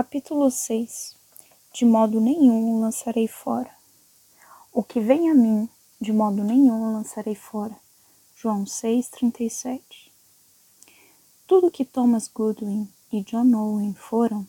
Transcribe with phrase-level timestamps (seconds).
[0.00, 1.16] Capítulo 6
[1.74, 3.68] De modo nenhum o lançarei fora.
[4.72, 5.68] O que vem a mim,
[6.00, 7.76] de modo nenhum o lançarei fora.
[8.36, 9.80] João 6,37
[11.48, 14.46] Tudo que Thomas Goodwin e John Owen foram,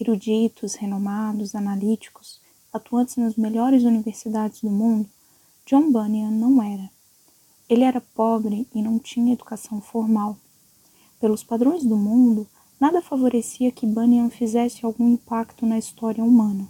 [0.00, 2.40] eruditos, renomados, analíticos,
[2.72, 5.06] atuantes nas melhores universidades do mundo,
[5.66, 6.90] John Bunyan não era.
[7.68, 10.38] Ele era pobre e não tinha educação formal.
[11.20, 12.48] Pelos padrões do mundo,
[12.80, 16.68] nada favorecia que Bunyan fizesse algum impacto na história humana.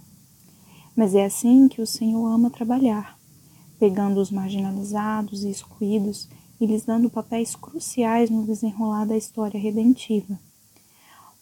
[0.95, 3.17] Mas é assim que o Senhor ama trabalhar,
[3.79, 6.27] pegando os marginalizados e excluídos
[6.59, 10.39] e lhes dando papéis cruciais no desenrolar da história redentiva.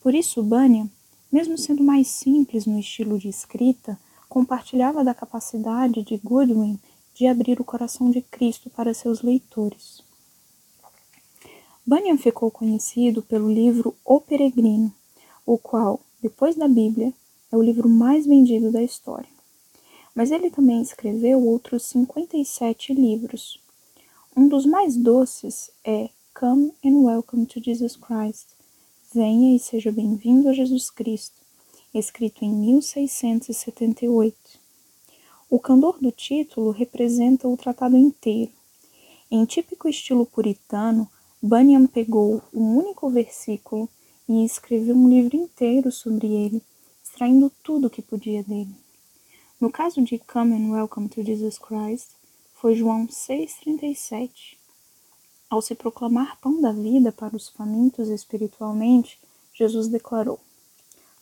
[0.02, 0.90] Por isso, Bunyan,
[1.32, 4.00] mesmo sendo mais simples no estilo de escrita,
[4.30, 6.80] compartilhava da capacidade de Goodwin
[7.16, 10.07] de abrir o coração de Cristo para seus leitores.
[11.90, 14.94] Bunyan ficou conhecido pelo livro O Peregrino,
[15.46, 17.14] o qual, depois da Bíblia,
[17.50, 19.30] é o livro mais vendido da história.
[20.14, 23.58] Mas ele também escreveu outros 57 livros.
[24.36, 28.48] Um dos mais doces é Come and Welcome to Jesus Christ.
[29.14, 31.38] Venha e seja bem-vindo a Jesus Cristo,
[31.94, 34.36] escrito em 1678.
[35.50, 38.52] O candor do título representa o tratado inteiro.
[39.32, 41.10] Em típico estilo puritano,
[41.42, 43.88] Bunyan pegou um único versículo
[44.28, 46.64] e escreveu um livro inteiro sobre ele,
[47.04, 48.76] extraindo tudo o que podia dele.
[49.62, 52.10] No caso de Come and Welcome to Jesus Christ,
[52.56, 54.58] foi João 6,37.
[55.48, 59.20] Ao se proclamar pão da vida para os famintos espiritualmente,
[59.54, 60.40] Jesus declarou: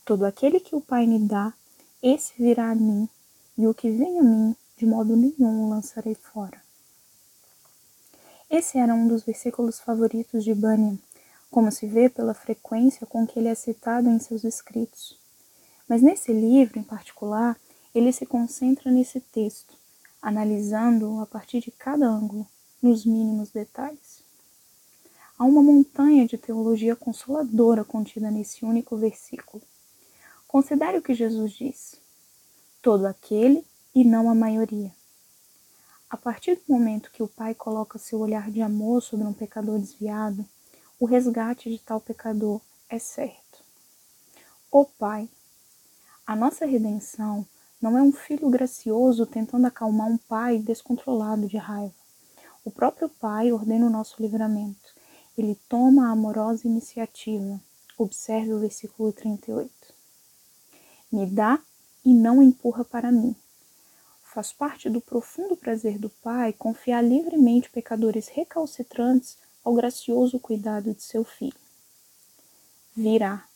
[0.06, 1.54] Todo aquele que o Pai me dá,
[2.02, 3.10] esse virá a mim,
[3.58, 6.65] e o que vem a mim, de modo nenhum o lançarei fora.
[8.50, 11.00] Esse era um dos versículos favoritos de Bunyan,
[11.50, 15.20] como se vê pela frequência com que ele é citado em seus escritos.
[15.88, 17.60] Mas nesse livro, em particular,
[17.94, 19.76] ele se concentra nesse texto,
[20.22, 22.46] analisando-o a partir de cada ângulo,
[22.82, 24.24] nos mínimos detalhes.
[25.38, 29.64] Há uma montanha de teologia consoladora contida nesse único versículo.
[30.48, 32.00] Considere o que Jesus diz:
[32.82, 34.94] todo aquele e não a maioria.
[36.16, 39.78] A partir do momento que o Pai coloca seu olhar de amor sobre um pecador
[39.78, 40.46] desviado,
[40.98, 43.62] o resgate de tal pecador é certo.
[44.72, 45.28] O Pai,
[46.26, 47.46] a nossa redenção
[47.82, 51.94] não é um filho gracioso tentando acalmar um pai descontrolado de raiva.
[52.64, 54.96] O próprio Pai ordena o nosso livramento.
[55.38, 57.60] Ele toma a amorosa iniciativa.
[57.98, 59.70] Observe o versículo 38.
[61.12, 61.60] Me dá
[62.06, 63.36] e não empurra para mim.
[64.36, 71.02] Faz parte do profundo prazer do Pai confiar livremente pecadores recalcitrantes ao gracioso cuidado de
[71.02, 71.56] seu filho.
[72.94, 73.48] Virá.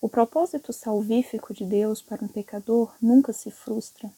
[0.00, 4.10] O propósito salvífico de Deus para um pecador nunca se frustra.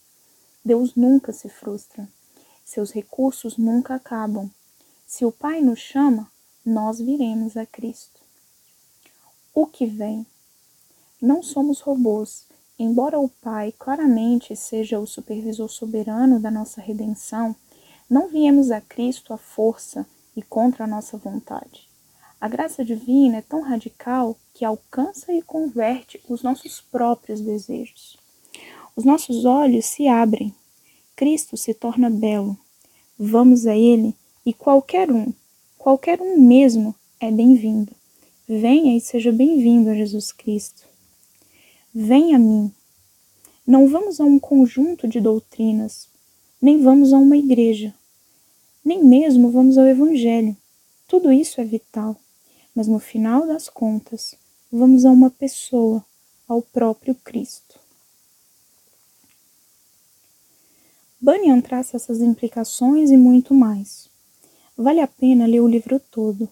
[0.64, 2.08] Deus nunca se frustra.
[2.64, 4.48] Seus recursos nunca acabam.
[5.04, 6.30] Se o Pai nos chama,
[6.64, 8.20] nós viremos a Cristo.
[9.52, 10.24] O que vem?
[11.20, 12.46] Não somos robôs
[12.84, 17.54] Embora o Pai claramente seja o supervisor soberano da nossa redenção,
[18.10, 20.04] não viemos a Cristo à força
[20.34, 21.88] e contra a nossa vontade.
[22.40, 28.18] A graça divina é tão radical que alcança e converte os nossos próprios desejos.
[28.96, 30.52] Os nossos olhos se abrem,
[31.14, 32.58] Cristo se torna belo.
[33.16, 34.12] Vamos a Ele
[34.44, 35.32] e qualquer um,
[35.78, 37.92] qualquer um mesmo, é bem-vindo.
[38.48, 40.90] Venha e seja bem-vindo a Jesus Cristo.
[41.94, 42.72] Vem a mim.
[43.66, 46.08] Não vamos a um conjunto de doutrinas,
[46.58, 47.92] nem vamos a uma igreja,
[48.82, 50.56] nem mesmo vamos ao Evangelho.
[51.06, 52.16] Tudo isso é vital,
[52.74, 54.34] mas no final das contas,
[54.72, 56.02] vamos a uma pessoa,
[56.48, 57.78] ao próprio Cristo.
[61.20, 64.08] Bunyan traça essas implicações e muito mais.
[64.74, 66.48] Vale a pena ler o livro todo.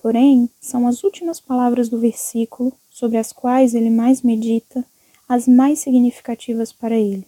[0.00, 4.84] Porém, são as últimas palavras do versículo sobre as quais ele mais medita,
[5.26, 7.26] as mais significativas para ele.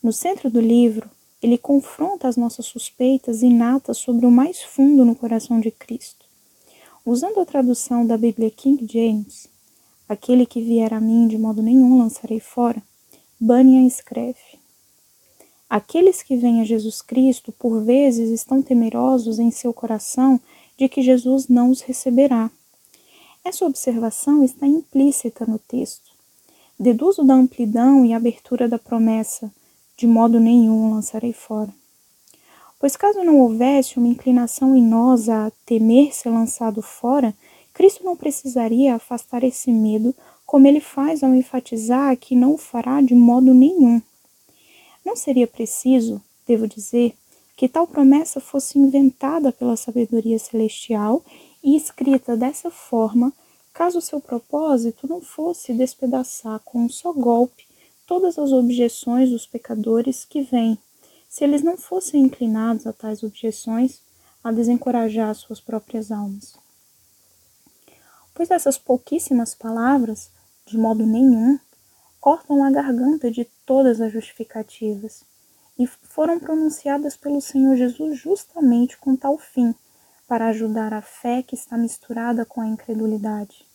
[0.00, 1.10] No centro do livro,
[1.42, 6.24] ele confronta as nossas suspeitas inatas sobre o mais fundo no coração de Cristo.
[7.04, 9.48] Usando a tradução da Bíblia King James,
[10.08, 12.80] aquele que vier a mim de modo nenhum lançarei fora,
[13.40, 14.60] Bunyan escreve:
[15.68, 20.40] Aqueles que vêm a Jesus Cristo, por vezes, estão temerosos em seu coração
[20.78, 22.48] de que Jesus não os receberá.
[23.44, 26.10] Essa observação está implícita no texto.
[26.80, 29.52] Deduzo da amplidão e abertura da promessa,
[29.98, 31.68] de modo nenhum lançarei fora.
[32.80, 37.34] Pois caso não houvesse uma inclinação em nós a temer ser lançado fora,
[37.74, 40.14] Cristo não precisaria afastar esse medo
[40.46, 44.00] como ele faz ao enfatizar que não o fará de modo nenhum.
[45.04, 47.14] Não seria preciso, devo dizer,
[47.56, 51.22] que tal promessa fosse inventada pela sabedoria celestial
[51.64, 53.32] e escrita dessa forma,
[53.72, 57.66] caso seu propósito não fosse despedaçar com um só golpe
[58.06, 60.78] todas as objeções dos pecadores que vêm,
[61.26, 64.02] se eles não fossem inclinados a tais objeções,
[64.44, 66.54] a desencorajar suas próprias almas.
[68.34, 70.30] Pois essas pouquíssimas palavras,
[70.66, 71.58] de modo nenhum,
[72.20, 75.24] cortam a garganta de todas as justificativas
[75.78, 79.74] e foram pronunciadas pelo Senhor Jesus justamente com tal fim,
[80.26, 83.66] para ajudar a fé que está misturada com a incredulidade.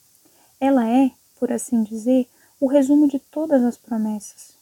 [0.60, 2.28] Ela é, por assim dizer,
[2.60, 4.58] o resumo de todas as promessas.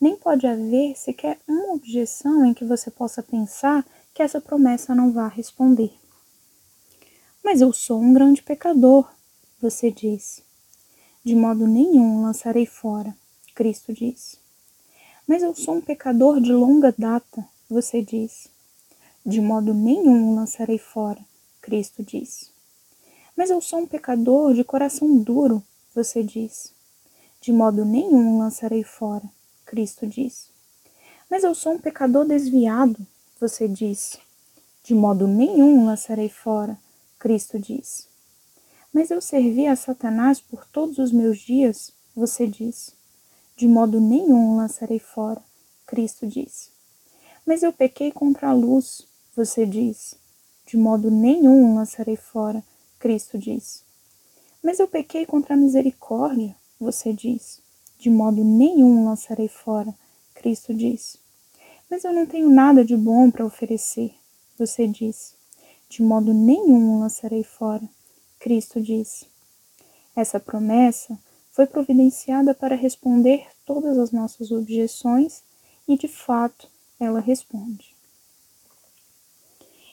[0.00, 3.84] Nem pode haver sequer uma objeção em que você possa pensar
[4.14, 5.92] que essa promessa não vá responder.
[7.44, 9.10] Mas eu sou um grande pecador,
[9.60, 10.42] você diz.
[11.22, 13.14] De modo nenhum lançarei fora,
[13.54, 14.38] Cristo diz.
[15.26, 18.48] Mas eu sou um pecador de longa data, você diz.
[19.24, 21.20] De modo nenhum lançarei fora,
[21.60, 22.50] Cristo diz.
[23.36, 25.62] Mas eu sou um pecador de coração duro,
[25.94, 26.72] você diz.
[27.40, 29.24] De modo nenhum lançarei fora,
[29.64, 30.48] Cristo diz.
[31.30, 33.06] Mas eu sou um pecador desviado,
[33.38, 34.18] você diz.
[34.82, 36.78] De modo nenhum lançarei fora,
[37.18, 38.08] Cristo diz.
[38.92, 42.98] Mas eu servi a Satanás por todos os meus dias, você diz
[43.60, 45.42] de modo nenhum lançarei fora.
[45.86, 46.70] Cristo diz.
[47.44, 50.14] Mas eu pequei contra a luz, você diz.
[50.66, 52.62] De modo nenhum lançarei fora.
[52.98, 53.84] Cristo diz.
[54.62, 57.60] Mas eu pequei contra a misericórdia, você diz.
[57.98, 59.94] De modo nenhum lançarei fora.
[60.34, 61.16] Cristo diz.
[61.90, 64.14] Mas eu não tenho nada de bom para oferecer,
[64.58, 65.34] você diz.
[65.88, 67.82] De modo nenhum lançarei fora.
[68.38, 69.24] Cristo diz.
[70.14, 71.18] Essa promessa
[71.50, 75.42] foi providenciada para responder todas as nossas objeções
[75.86, 76.68] e, de fato,
[76.98, 77.89] ela responde.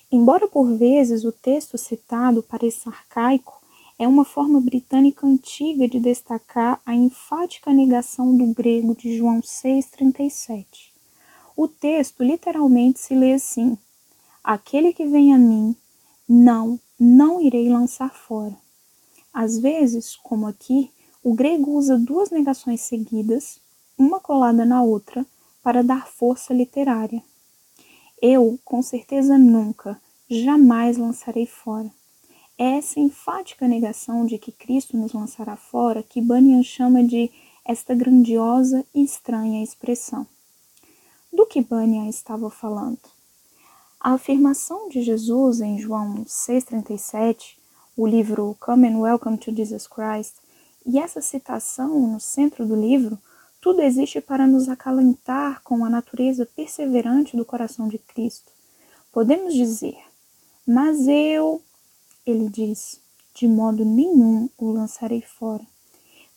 [0.09, 3.61] Embora por vezes o texto citado pareça arcaico,
[3.99, 10.65] é uma forma britânica antiga de destacar a enfática negação do grego de João 6,37.
[11.57, 13.77] O texto literalmente se lê assim:
[14.41, 15.75] Aquele que vem a mim,
[16.29, 18.55] não, não irei lançar fora.
[19.33, 20.89] Às vezes, como aqui,
[21.21, 23.59] o grego usa duas negações seguidas,
[23.97, 25.25] uma colada na outra,
[25.61, 27.21] para dar força literária.
[28.21, 31.91] Eu, com certeza nunca, jamais lançarei fora.
[32.57, 37.29] É essa enfática negação de que Cristo nos lançará fora que Bunyan chama de
[37.63, 40.25] esta grandiosa e estranha expressão.
[41.31, 42.97] Do que Bunyan estava falando?
[43.99, 47.57] A afirmação de Jesus em João 6,37,
[47.95, 50.35] o livro Come and Welcome to Jesus Christ,
[50.85, 53.19] e essa citação no centro do livro,
[53.67, 58.49] tudo existe para nos acalentar com a natureza perseverante do coração de Cristo.
[59.11, 59.97] Podemos dizer,
[60.65, 61.61] mas eu,
[62.25, 63.01] ele diz,
[63.35, 65.65] de modo nenhum o lançarei fora.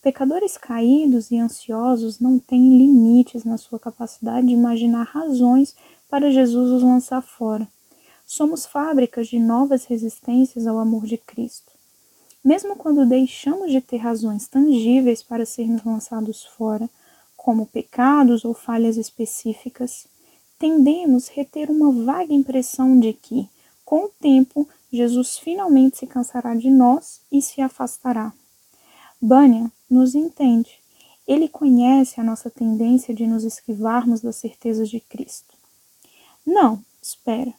[0.02, 5.76] Pecadores caídos e ansiosos não têm limites na sua capacidade de imaginar razões
[6.10, 7.68] para Jesus os lançar fora.
[8.26, 11.70] Somos fábricas de novas resistências ao amor de Cristo.
[12.44, 16.90] Mesmo quando deixamos de ter razões tangíveis para sermos lançados fora,
[17.42, 20.06] como pecados ou falhas específicas,
[20.58, 23.48] tendemos a reter uma vaga impressão de que,
[23.82, 28.30] com o tempo, Jesus finalmente se cansará de nós e se afastará.
[29.18, 30.80] Bunyan nos entende.
[31.26, 35.54] Ele conhece a nossa tendência de nos esquivarmos das certezas de Cristo.
[36.44, 37.54] Não, espera,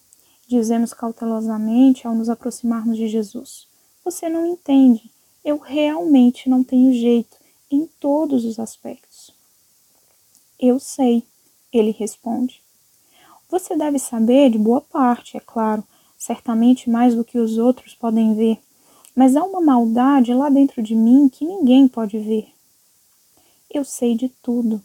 [0.47, 3.67] dizemos cautelosamente ao nos aproximarmos de Jesus.
[4.05, 5.09] Você não entende.
[5.43, 7.35] Eu realmente não tenho jeito
[7.71, 9.10] em todos os aspectos.
[10.63, 11.23] Eu sei,
[11.73, 12.61] ele responde.
[13.49, 15.83] Você deve saber de boa parte, é claro,
[16.15, 18.59] certamente mais do que os outros podem ver,
[19.15, 22.53] mas há uma maldade lá dentro de mim que ninguém pode ver.
[23.71, 24.79] Eu sei de tudo.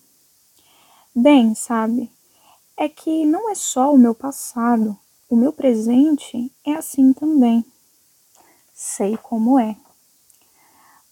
[1.14, 2.10] Bem, sabe,
[2.74, 7.62] é que não é só o meu passado, o meu presente é assim também.
[8.72, 9.76] Sei como é.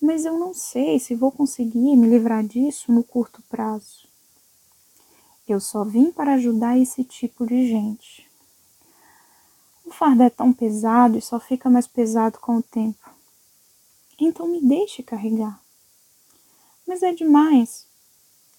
[0.00, 4.13] Mas eu não sei se vou conseguir me livrar disso no curto prazo.
[5.46, 8.28] Eu só vim para ajudar esse tipo de gente.
[9.84, 13.10] O fardo é tão pesado e só fica mais pesado com o tempo.
[14.18, 15.60] Então me deixe carregar.
[16.86, 17.86] Mas é demais.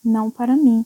[0.03, 0.85] Não para mim.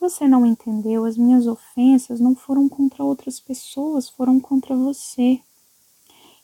[0.00, 5.42] Você não entendeu, as minhas ofensas não foram contra outras pessoas, foram contra você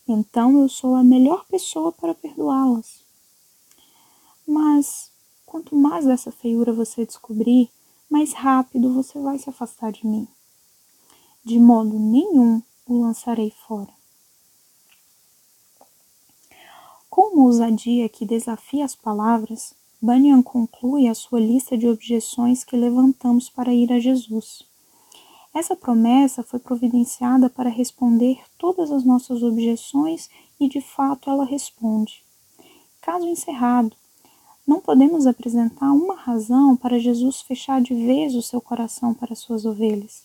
[0.07, 3.03] então eu sou a melhor pessoa para perdoá-las.
[4.47, 5.11] Mas
[5.47, 7.71] quanto mais dessa feiura você descobrir,
[8.11, 10.29] mais rápido você vai se afastar de mim.
[11.45, 13.93] De modo nenhum o lançarei fora.
[17.09, 22.77] Com uma ousadia que desafia as palavras, Bunyan conclui a sua lista de objeções que
[22.77, 24.67] levantamos para ir a Jesus.
[25.55, 32.25] Essa promessa foi providenciada para responder todas as nossas objeções e, de fato, ela responde.
[33.01, 33.97] Caso encerrado,
[34.67, 39.67] não podemos apresentar uma razão para Jesus fechar de vez o seu coração para suas
[39.67, 40.25] ovelhas.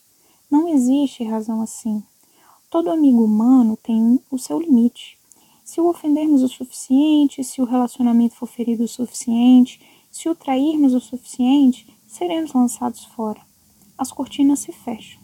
[0.49, 2.01] Não existe razão assim.
[2.69, 5.17] Todo amigo humano tem o seu limite.
[5.63, 10.93] Se o ofendermos o suficiente, se o relacionamento for ferido o suficiente, se o trairmos
[10.93, 13.41] o suficiente, seremos lançados fora.
[13.97, 15.19] As cortinas se fecham.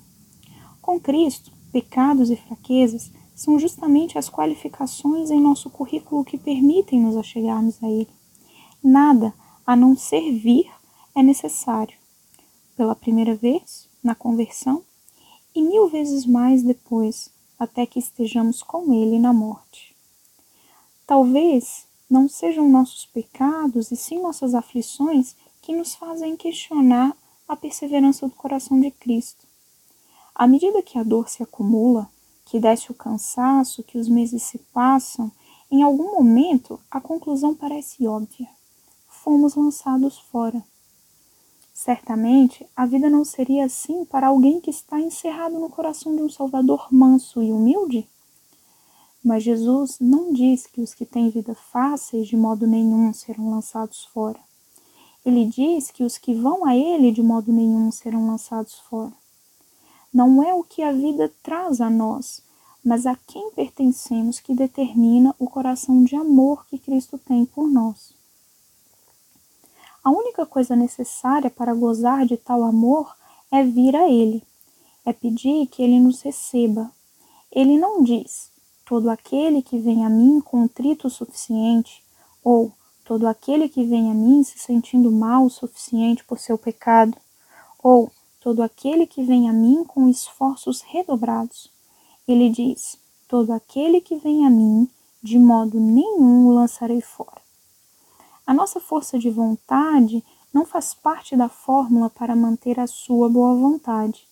[0.82, 7.16] Com Cristo, pecados e fraquezas são justamente as qualificações em nosso currículo que permitem nos
[7.16, 8.10] achegarmos a Ele.
[8.88, 9.34] Nada
[9.66, 10.72] a não servir
[11.16, 11.98] é necessário.
[12.78, 14.84] Pela primeira vez, na conversão,
[15.56, 19.96] e mil vezes mais depois, até que estejamos com Ele na morte.
[21.08, 28.28] Talvez não sejam nossos pecados e sim nossas aflições que nos fazem questionar a perseverança
[28.28, 29.48] do coração de Cristo.
[30.36, 32.08] À medida que a dor se acumula,
[32.46, 35.32] que desce o cansaço, que os meses se passam,
[35.72, 38.48] em algum momento a conclusão parece óbvia.
[39.26, 40.64] Fomos lançados fora.
[41.74, 46.30] Certamente a vida não seria assim para alguém que está encerrado no coração de um
[46.30, 48.08] Salvador manso e humilde?
[49.24, 54.06] Mas Jesus não diz que os que têm vida fáceis de modo nenhum serão lançados
[54.06, 54.40] fora.
[55.26, 59.14] Ele diz que os que vão a Ele de modo nenhum serão lançados fora.
[60.14, 62.44] Não é o que a vida traz a nós,
[62.84, 68.14] mas a quem pertencemos que determina o coração de amor que Cristo tem por nós.
[70.06, 73.12] A única coisa necessária para gozar de tal amor
[73.52, 74.44] é vir a Ele,
[75.04, 76.92] é pedir que Ele nos receba.
[77.52, 78.52] Ele não diz,
[78.86, 82.04] todo aquele que vem a mim contrito o suficiente,
[82.44, 82.72] ou
[83.04, 87.18] todo aquele que vem a mim se sentindo mal o suficiente por seu pecado,
[87.82, 91.72] ou todo aquele que vem a mim com esforços redobrados.
[92.28, 94.88] Ele diz: todo aquele que vem a mim,
[95.24, 97.45] de modo nenhum o lançarei fora.
[98.48, 100.24] A nossa força de vontade
[100.54, 104.28] não faz parte da fórmula para manter a sua boa vontade.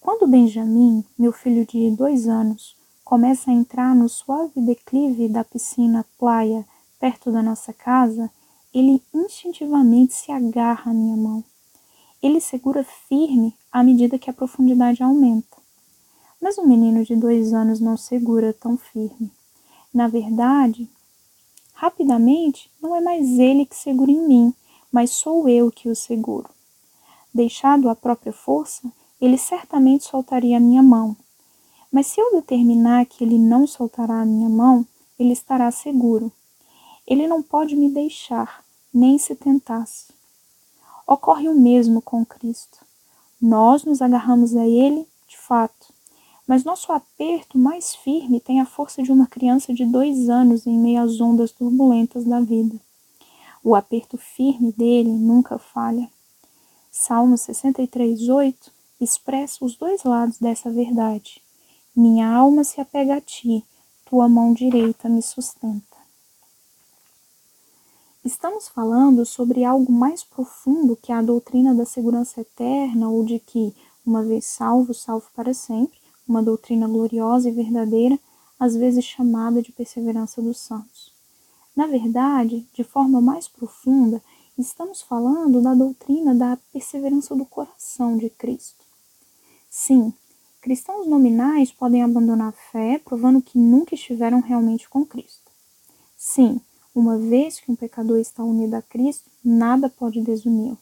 [0.00, 6.06] Quando Benjamin, meu filho de dois anos, começa a entrar no suave declive da piscina
[6.18, 6.66] playa
[6.98, 8.30] perto da nossa casa,
[8.72, 11.44] ele instintivamente se agarra à minha mão.
[12.22, 15.56] Ele segura firme à medida que a profundidade aumenta.
[16.40, 19.30] Mas um menino de dois anos não segura tão firme.
[19.92, 20.88] Na verdade,
[21.78, 24.54] rapidamente, não é mais ele que segura em mim,
[24.90, 26.50] mas sou eu que o seguro.
[27.32, 31.16] Deixado à própria força, ele certamente soltaria a minha mão,
[31.90, 34.84] mas se eu determinar que ele não soltará a minha mão,
[35.16, 36.32] ele estará seguro.
[37.06, 40.12] Ele não pode me deixar, nem se tentasse.
[41.06, 42.84] Ocorre o mesmo com Cristo.
[43.40, 45.94] Nós nos agarramos a Ele, de fato,
[46.48, 50.78] mas nosso aperto mais firme tem a força de uma criança de dois anos em
[50.78, 52.74] meio às ondas turbulentas da vida.
[53.62, 56.10] O aperto firme dele nunca falha.
[56.90, 61.42] Salmo 63, 8 expressa os dois lados dessa verdade.
[61.94, 63.62] Minha alma se apega a ti,
[64.06, 65.98] tua mão direita me sustenta.
[68.24, 73.74] Estamos falando sobre algo mais profundo que a doutrina da segurança eterna ou de que,
[74.04, 75.97] uma vez salvo, salvo para sempre,
[76.28, 78.18] uma doutrina gloriosa e verdadeira,
[78.60, 81.12] às vezes chamada de perseverança dos santos.
[81.74, 84.22] Na verdade, de forma mais profunda,
[84.58, 88.84] estamos falando da doutrina da perseverança do coração de Cristo.
[89.70, 90.12] Sim,
[90.60, 95.50] Cristãos nominais podem abandonar a fé, provando que nunca estiveram realmente com Cristo.
[96.16, 96.60] Sim,
[96.92, 100.76] uma vez que um pecador está unido a Cristo, nada pode desuni-lo.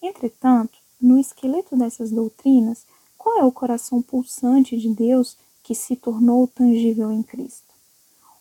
[0.00, 2.86] Entretanto, no esqueleto dessas doutrinas,
[3.24, 7.72] qual é o coração pulsante de Deus que se tornou tangível em Cristo?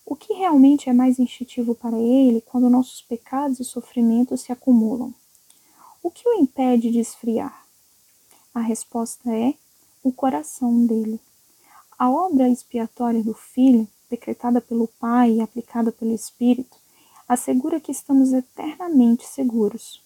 [0.05, 5.13] O que realmente é mais instintivo para ele quando nossos pecados e sofrimentos se acumulam?
[6.03, 7.65] O que o impede de esfriar?
[8.53, 9.53] A resposta é
[10.03, 11.17] o coração dele.
[11.97, 16.75] A obra expiatória do Filho, decretada pelo Pai e aplicada pelo Espírito,
[17.25, 20.02] assegura que estamos eternamente seguros.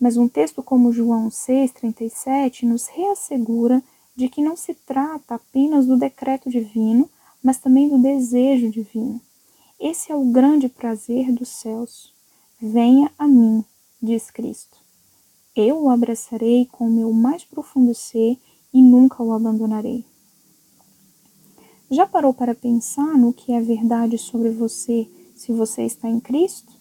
[0.00, 3.82] Mas um texto como João 6,37 nos reassegura
[4.16, 7.08] de que não se trata apenas do decreto divino,
[7.42, 9.20] mas também do desejo divino.
[9.78, 12.12] Esse é o grande prazer dos céus.
[12.60, 13.64] Venha a mim,
[14.02, 14.78] diz Cristo.
[15.54, 18.38] Eu o abraçarei com o meu mais profundo ser
[18.72, 20.04] e nunca o abandonarei.
[21.90, 26.79] Já parou para pensar no que é verdade sobre você se você está em Cristo?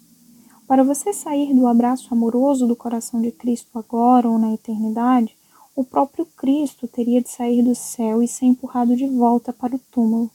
[0.69, 5.35] Para você sair do abraço amoroso do coração de Cristo agora ou na eternidade,
[5.75, 9.81] o próprio Cristo teria de sair do céu e ser empurrado de volta para o
[9.91, 10.29] túmulo.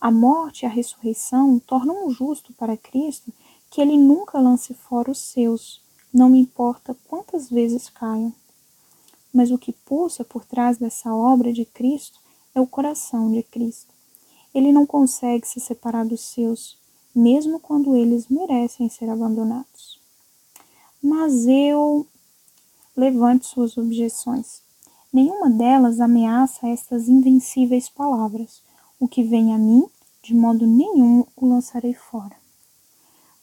[0.00, 3.30] A morte e a ressurreição tornam justo para Cristo
[3.70, 8.32] que ele nunca lance fora os seus, não me importa quantas vezes caiam.
[9.30, 12.18] Mas o que pulsa por trás dessa obra de Cristo
[12.54, 13.92] é o coração de Cristo.
[14.54, 16.78] Ele não consegue se separar dos seus,
[17.14, 20.00] mesmo quando eles merecem ser abandonados.
[21.02, 22.06] Mas eu
[22.96, 24.62] levante suas objeções.
[25.12, 28.62] Nenhuma delas ameaça estas invencíveis palavras.
[28.98, 29.86] O que vem a mim,
[30.22, 32.36] de modo nenhum o lançarei fora.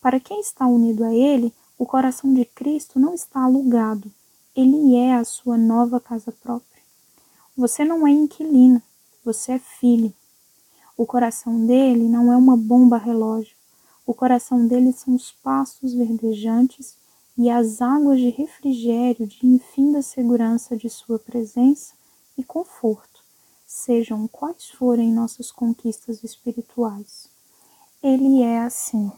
[0.01, 4.11] Para quem está unido a Ele, o coração de Cristo não está alugado,
[4.55, 6.83] ele é a sua nova casa própria.
[7.55, 8.81] Você não é inquilino,
[9.23, 10.13] você é filho.
[10.97, 13.55] O coração dele não é uma bomba relógio.
[14.11, 16.97] O coração dele são os pastos verdejantes
[17.37, 21.93] e as águas de refrigério de infinda segurança de sua presença
[22.37, 23.23] e conforto,
[23.65, 27.29] sejam quais forem nossas conquistas espirituais.
[28.03, 29.09] Ele é assim.